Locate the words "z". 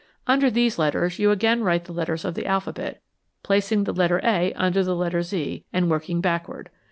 5.21-5.63